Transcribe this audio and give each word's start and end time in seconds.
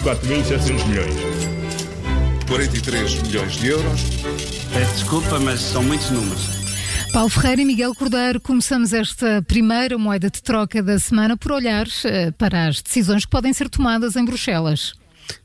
4.700 0.00 0.86
milhões. 0.88 1.14
43 2.48 3.22
milhões 3.22 3.52
de 3.52 3.68
euros. 3.68 4.00
Peço 4.72 4.94
desculpa, 4.94 5.38
mas 5.38 5.60
são 5.60 5.82
muitos 5.82 6.10
números. 6.10 6.62
Paulo 7.12 7.28
Ferreira 7.28 7.60
e 7.60 7.64
Miguel 7.64 7.94
Cordeiro, 7.94 8.40
começamos 8.40 8.92
esta 8.92 9.42
primeira 9.42 9.98
moeda 9.98 10.30
de 10.30 10.42
troca 10.42 10.82
da 10.82 10.98
semana 10.98 11.36
por 11.36 11.52
olhar 11.52 11.86
eh, 12.04 12.30
para 12.32 12.68
as 12.68 12.80
decisões 12.80 13.24
que 13.26 13.30
podem 13.30 13.52
ser 13.52 13.68
tomadas 13.68 14.16
em 14.16 14.24
Bruxelas. 14.24 14.94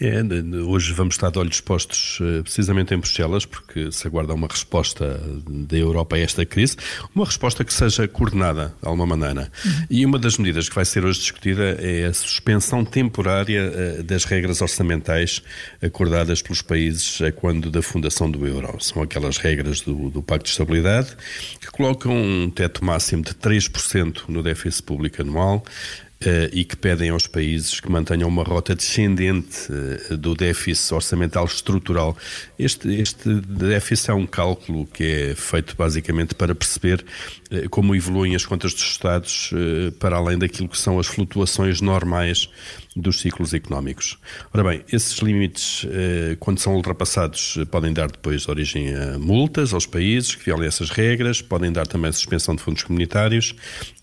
É, 0.00 0.22
hoje 0.66 0.92
vamos 0.92 1.14
estar 1.14 1.30
de 1.30 1.38
olhos 1.38 1.60
postos 1.60 2.18
eh, 2.20 2.42
precisamente 2.42 2.94
em 2.94 2.98
Bruxelas, 2.98 3.44
porque 3.44 3.90
se 3.92 4.06
aguarda 4.06 4.34
uma 4.34 4.46
resposta 4.46 5.20
da 5.46 5.76
Europa 5.76 6.16
a 6.16 6.18
esta 6.18 6.44
crise, 6.44 6.76
uma 7.14 7.24
resposta 7.24 7.64
que 7.64 7.72
seja 7.72 8.06
coordenada 8.08 8.74
de 8.82 8.88
alguma 8.88 9.06
maneira. 9.16 9.50
E 9.90 10.04
uma 10.04 10.18
das 10.18 10.38
medidas 10.38 10.68
que 10.68 10.74
vai 10.74 10.84
ser 10.84 11.04
hoje 11.04 11.20
discutida 11.20 11.76
é 11.80 12.06
a 12.06 12.12
suspensão 12.12 12.84
temporária 12.84 13.72
eh, 13.74 14.02
das 14.02 14.24
regras 14.24 14.60
orçamentais 14.60 15.42
acordadas 15.82 16.42
pelos 16.42 16.62
países 16.62 17.20
quando 17.36 17.70
da 17.70 17.82
fundação 17.82 18.30
do 18.30 18.46
euro. 18.46 18.76
São 18.80 19.02
aquelas 19.02 19.38
regras 19.38 19.80
do, 19.80 20.10
do 20.10 20.22
Pacto 20.22 20.44
de 20.44 20.50
Estabilidade 20.50 21.16
que 21.60 21.70
colocam 21.70 22.14
um 22.14 22.50
teto 22.50 22.84
máximo 22.84 23.22
de 23.22 23.34
3% 23.34 24.22
no 24.28 24.42
déficit 24.42 24.82
público 24.82 25.22
anual, 25.22 25.64
e 26.52 26.64
que 26.64 26.76
pedem 26.76 27.10
aos 27.10 27.26
países 27.26 27.80
que 27.80 27.90
mantenham 27.90 28.28
uma 28.28 28.42
rota 28.42 28.74
descendente 28.74 29.70
uh, 29.70 30.16
do 30.16 30.34
déficit 30.34 30.94
orçamental 30.94 31.44
estrutural. 31.44 32.16
Este, 32.58 32.88
este 32.94 33.34
déficit 33.40 34.10
é 34.10 34.14
um 34.14 34.26
cálculo 34.26 34.86
que 34.86 35.04
é 35.04 35.34
feito 35.34 35.76
basicamente 35.76 36.34
para 36.34 36.54
perceber 36.54 37.04
uh, 37.52 37.68
como 37.68 37.94
evoluem 37.94 38.34
as 38.34 38.46
contas 38.46 38.72
dos 38.72 38.82
Estados 38.82 39.50
para 39.98 40.16
além 40.16 40.38
daquilo 40.38 40.68
que 40.68 40.78
são 40.78 40.98
as 40.98 41.06
flutuações 41.06 41.80
normais 41.80 42.48
dos 42.96 43.20
ciclos 43.20 43.52
económicos. 43.52 44.18
Ora 44.52 44.62
bem, 44.62 44.84
esses 44.92 45.18
limites, 45.18 45.86
quando 46.38 46.58
são 46.58 46.74
ultrapassados, 46.74 47.58
podem 47.70 47.92
dar 47.92 48.10
depois 48.10 48.48
origem 48.48 48.94
a 48.94 49.18
multas 49.18 49.72
aos 49.72 49.86
países 49.86 50.34
que 50.34 50.44
violem 50.44 50.68
essas 50.68 50.90
regras, 50.90 51.42
podem 51.42 51.72
dar 51.72 51.86
também 51.86 52.12
suspensão 52.12 52.54
de 52.54 52.62
fundos 52.62 52.82
comunitários 52.82 53.54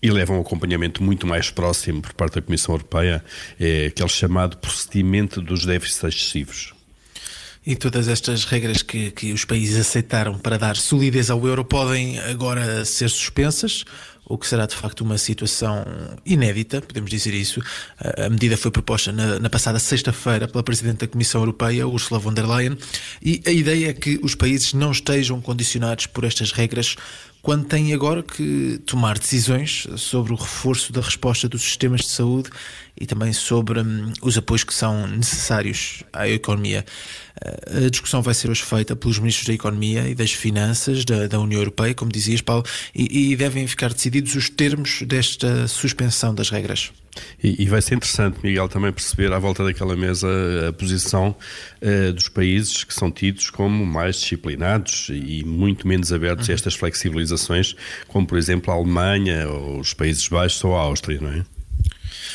e 0.02 0.10
levam 0.10 0.36
um 0.36 0.40
acompanhamento 0.40 1.02
muito 1.02 1.26
mais 1.26 1.50
próximo 1.50 2.02
por 2.02 2.12
parte 2.12 2.34
da 2.34 2.42
Comissão 2.42 2.74
Europeia 2.74 3.24
é 3.58 3.86
aquele 3.86 4.08
chamado 4.08 4.56
procedimento 4.58 5.40
dos 5.40 5.64
déficits 5.64 6.04
excessivos. 6.04 6.74
E 7.64 7.76
todas 7.76 8.08
estas 8.08 8.44
regras 8.44 8.82
que, 8.82 9.12
que 9.12 9.32
os 9.32 9.44
países 9.44 9.78
aceitaram 9.78 10.36
para 10.36 10.58
dar 10.58 10.76
solidez 10.76 11.30
ao 11.30 11.46
euro 11.46 11.64
podem 11.64 12.18
agora 12.18 12.84
ser 12.84 13.08
suspensas? 13.08 13.84
O 14.32 14.38
que 14.38 14.46
será 14.46 14.64
de 14.64 14.74
facto 14.74 15.02
uma 15.02 15.18
situação 15.18 15.84
inédita, 16.24 16.80
podemos 16.80 17.10
dizer 17.10 17.34
isso. 17.34 17.60
A 18.16 18.30
medida 18.30 18.56
foi 18.56 18.70
proposta 18.70 19.12
na, 19.12 19.38
na 19.38 19.50
passada 19.50 19.78
sexta-feira 19.78 20.48
pela 20.48 20.62
Presidente 20.62 21.00
da 21.00 21.06
Comissão 21.06 21.42
Europeia, 21.42 21.86
Ursula 21.86 22.18
von 22.18 22.32
der 22.32 22.46
Leyen, 22.46 22.78
e 23.22 23.42
a 23.46 23.50
ideia 23.50 23.90
é 23.90 23.92
que 23.92 24.18
os 24.22 24.34
países 24.34 24.72
não 24.72 24.90
estejam 24.90 25.38
condicionados 25.38 26.06
por 26.06 26.24
estas 26.24 26.50
regras 26.50 26.96
quando 27.42 27.66
têm 27.66 27.92
agora 27.92 28.22
que 28.22 28.80
tomar 28.86 29.18
decisões 29.18 29.86
sobre 29.96 30.32
o 30.32 30.36
reforço 30.36 30.92
da 30.92 31.02
resposta 31.02 31.46
dos 31.46 31.60
sistemas 31.60 32.00
de 32.00 32.06
saúde 32.08 32.48
e 33.00 33.06
também 33.06 33.32
sobre 33.32 33.80
hum, 33.80 34.12
os 34.22 34.36
apoios 34.36 34.64
que 34.64 34.74
são 34.74 35.06
necessários 35.06 36.02
à 36.12 36.28
economia. 36.28 36.84
A 37.66 37.90
discussão 37.90 38.22
vai 38.22 38.34
ser 38.34 38.50
hoje 38.50 38.62
feita 38.62 38.94
pelos 38.94 39.18
ministros 39.18 39.48
da 39.48 39.54
Economia 39.54 40.08
e 40.08 40.14
das 40.14 40.32
Finanças 40.32 41.04
da, 41.04 41.26
da 41.26 41.40
União 41.40 41.60
Europeia, 41.60 41.94
como 41.94 42.12
dizias, 42.12 42.40
Paulo, 42.40 42.64
e, 42.94 43.32
e, 43.32 43.36
devem 43.36 43.66
ficar 43.66 43.92
decididos 43.92 44.34
os 44.36 44.48
termos 44.48 45.02
desta 45.02 45.66
suspensão 45.66 46.34
das 46.34 46.50
regras. 46.50 46.92
E, 47.42 47.62
e, 47.62 47.66
vai 47.66 47.82
ser 47.82 47.96
interessante, 47.96 48.38
Miguel, 48.42 48.68
também 48.68 48.92
perceber 48.92 49.32
à 49.32 49.38
volta 49.38 49.64
daquela 49.64 49.96
mesa 49.96 50.28
a 50.68 50.72
posição 50.72 51.34
uh, 51.82 52.12
dos 52.12 52.28
países 52.28 52.84
que 52.84 52.94
são 52.94 53.10
tidos 53.10 53.50
como 53.50 53.84
mais 53.84 54.16
disciplinados 54.16 55.08
e 55.10 55.44
muito 55.44 55.86
menos 55.88 56.12
abertos 56.12 56.48
uhum. 56.48 56.52
a 56.52 56.54
estas 56.54 56.74
flexibilizações, 56.74 57.74
como 58.08 58.26
por 58.26 58.38
exemplo 58.38 58.72
a 58.72 58.76
Alemanha, 58.76 59.48
ou 59.48 59.80
os 59.80 59.92
Países 59.92 60.26
Baixos 60.28 60.62
ou 60.64 60.76
a 60.76 60.80
Áustria, 60.80 61.20
não 61.20 61.32
é? 61.32 61.44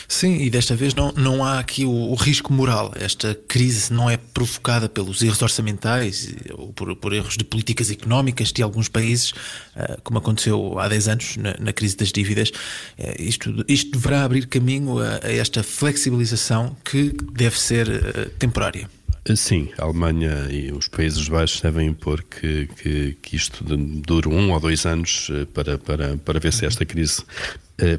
Sim, 0.07 0.37
e 0.37 0.49
desta 0.49 0.73
vez 0.73 0.95
não, 0.95 1.11
não 1.11 1.43
há 1.43 1.59
aqui 1.59 1.85
o, 1.85 1.91
o, 1.91 2.15
risco 2.15 2.53
moral. 2.53 2.93
Esta 2.95 3.37
crise 3.47 3.91
não 3.91 4.09
é 4.09 4.15
provocada 4.15 4.87
pelos 4.87 5.21
erros 5.21 5.41
orçamentais 5.41 6.33
ou 6.53 6.71
por, 6.71 6.95
por 6.95 7.11
erros 7.11 7.35
de 7.35 7.43
políticas 7.43 7.91
económicas 7.91 8.53
de 8.53 8.63
alguns 8.63 8.87
países, 8.87 9.31
uh, 9.31 10.01
como 10.03 10.19
aconteceu 10.19 10.79
há 10.79 10.87
10 10.87 11.07
anos 11.09 11.37
na, 11.37 11.55
na 11.59 11.73
crise 11.73 11.97
das 11.97 12.13
dívidas. 12.13 12.49
Uh, 12.97 13.21
isto, 13.21 13.65
isto 13.67 13.91
deverá 13.91 14.23
abrir 14.23 14.47
caminho 14.47 14.97
a, 14.99 15.19
a, 15.23 15.31
esta 15.31 15.61
flexibilização 15.61 16.75
que 16.85 17.13
deve 17.33 17.59
ser 17.59 17.89
uh, 17.89 18.29
temporária. 18.39 18.89
Sim, 19.35 19.69
a 19.77 19.83
Alemanha 19.83 20.47
e 20.49 20.71
os 20.71 20.87
Países 20.87 21.27
Baixos 21.27 21.59
devem 21.59 21.89
impor 21.89 22.23
que, 22.23 22.69
que, 22.81 23.17
que 23.21 23.35
isto 23.35 23.61
dure 23.61 24.29
um 24.29 24.53
ou 24.53 24.59
dois 24.61 24.85
anos 24.85 25.29
para, 25.53 25.77
para, 25.77 26.15
para 26.15 26.39
ver 26.39 26.53
se 26.53 26.65
esta 26.65 26.85
crise 26.85 27.23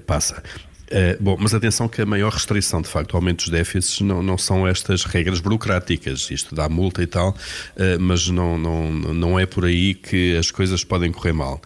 passa. 0.06 0.42
Uh, 0.88 1.22
bom, 1.22 1.36
mas 1.38 1.52
atenção 1.52 1.86
que 1.86 2.00
a 2.00 2.06
maior 2.06 2.32
restrição, 2.32 2.80
de 2.80 2.88
facto, 2.88 3.14
ao 3.14 3.18
aumento 3.18 3.38
dos 3.38 3.50
déficits 3.50 4.00
não, 4.00 4.22
não 4.22 4.38
são 4.38 4.66
estas 4.66 5.04
regras 5.04 5.38
burocráticas, 5.38 6.30
isto 6.30 6.54
dá 6.54 6.66
multa 6.66 7.02
e 7.02 7.06
tal, 7.06 7.30
uh, 7.30 8.00
mas 8.00 8.28
não, 8.28 8.56
não, 8.56 8.90
não 8.90 9.38
é 9.38 9.44
por 9.44 9.66
aí 9.66 9.94
que 9.94 10.34
as 10.36 10.50
coisas 10.50 10.84
podem 10.84 11.12
correr 11.12 11.34
mal. 11.34 11.60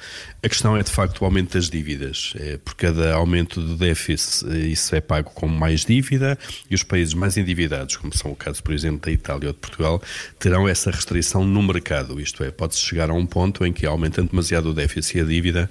A 0.44 0.48
questão 0.48 0.76
é 0.76 0.82
de 0.82 0.90
facto 0.90 1.20
o 1.20 1.24
aumento 1.24 1.52
das 1.52 1.70
dívidas. 1.70 2.34
É, 2.36 2.58
por 2.58 2.74
cada 2.74 3.14
aumento 3.14 3.60
do 3.60 3.76
déficit, 3.76 4.44
isso 4.72 4.92
é 4.96 5.00
pago 5.00 5.30
como 5.30 5.56
mais 5.56 5.84
dívida 5.84 6.36
e 6.68 6.74
os 6.74 6.82
países 6.82 7.14
mais 7.14 7.36
endividados, 7.36 7.96
como 7.96 8.12
são 8.12 8.32
o 8.32 8.34
caso, 8.34 8.60
por 8.60 8.74
exemplo, 8.74 9.02
da 9.06 9.12
Itália 9.12 9.50
ou 9.50 9.52
de 9.52 9.60
Portugal, 9.60 10.02
terão 10.40 10.68
essa 10.68 10.90
restrição 10.90 11.44
no 11.44 11.62
mercado. 11.62 12.20
Isto 12.20 12.42
é, 12.42 12.50
pode-se 12.50 12.80
chegar 12.80 13.08
a 13.08 13.14
um 13.14 13.24
ponto 13.24 13.64
em 13.64 13.72
que, 13.72 13.86
aumentando 13.86 14.30
demasiado 14.30 14.70
o 14.70 14.74
déficit 14.74 15.18
e 15.18 15.20
a 15.20 15.24
dívida, 15.24 15.70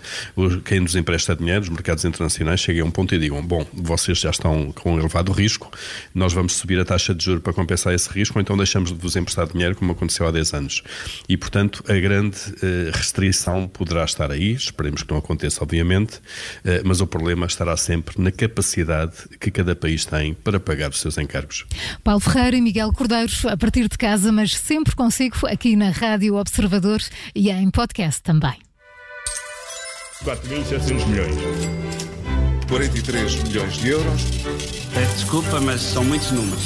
quem 0.64 0.80
nos 0.80 0.96
empresta 0.96 1.36
dinheiro, 1.36 1.64
os 1.64 1.70
mercados 1.70 2.06
internacionais, 2.06 2.62
cheguem 2.62 2.82
a 2.82 2.86
um 2.86 2.92
ponto 2.92 3.14
e 3.14 3.20
digam: 3.20 3.41
bom, 3.42 3.66
vocês 3.74 4.20
já 4.20 4.30
estão 4.30 4.72
com 4.72 4.94
um 4.94 5.00
elevado 5.00 5.32
risco, 5.32 5.72
nós 6.14 6.34
vamos 6.34 6.56
subir 6.56 6.80
a 6.80 6.86
taxa 6.86 7.14
de 7.14 7.26
juros 7.26 7.44
para 7.44 7.54
compensar 7.54 7.94
esse 7.94 8.10
risco, 8.10 8.38
ou 8.38 8.42
então 8.42 8.56
deixamos 8.56 8.92
de 8.92 8.98
vos 8.98 9.16
emprestar 9.16 9.48
dinheiro, 9.48 9.76
como 9.76 9.92
aconteceu 9.92 10.28
há 10.28 10.32
10 10.32 10.54
anos. 10.54 10.84
E, 11.28 11.36
portanto, 11.36 11.84
a 11.88 11.94
grande 11.94 12.38
eh, 12.62 12.92
restrição 12.94 13.68
poderá 13.68 14.04
estar 14.04 14.32
aí 14.32 14.52
esperemos 14.56 15.04
que 15.04 15.12
não 15.12 15.18
aconteça, 15.18 15.64
obviamente, 15.64 16.20
eh, 16.64 16.82
mas 16.84 17.02
o 17.02 17.08
problema 17.08 17.46
estará 17.46 17.76
sempre 17.78 18.22
na 18.22 18.32
capacidade 18.32 19.14
que 19.40 19.52
cada 19.52 19.76
país 19.76 20.06
tem 20.06 20.34
para 20.34 20.60
pagar 20.60 20.90
os 20.90 21.00
seus 21.00 21.18
encargos. 21.18 21.66
Paulo 22.04 22.20
Ferreira 22.20 22.58
e 22.58 22.62
Miguel 22.62 22.92
Cordeiro, 22.94 23.32
a 23.48 23.58
partir 23.58 23.88
de 23.88 23.98
casa, 23.98 24.32
mas 24.32 24.56
sempre 24.56 24.96
consigo 24.96 25.48
aqui 25.48 25.76
na 25.76 25.90
Rádio 25.90 26.36
Observador 26.36 27.02
e 27.36 27.50
em 27.50 27.70
podcast 27.70 28.22
também. 28.22 28.56
4.700 30.24 31.08
milhões. 31.08 32.11
43 32.72 33.36
milhões 33.44 33.74
de 33.74 33.90
euros. 33.90 34.22
Desculpa, 35.14 35.60
mas 35.60 35.82
são 35.82 36.06
muitos 36.06 36.32
números. 36.32 36.58